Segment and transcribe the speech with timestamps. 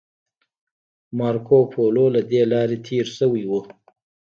[1.19, 3.51] مارکوپولو له دې لارې تیر شوی و